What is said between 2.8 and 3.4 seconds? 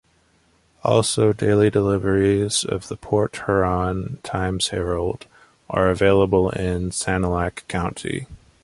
the Port